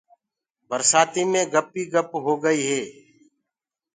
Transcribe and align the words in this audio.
برسآتيٚ 0.69 1.29
مي 1.31 1.41
گپ 1.53 1.69
ئيٚ 1.75 1.91
گپ 1.93 2.11
هوگي 2.23 2.59
هي۔ 2.69 2.81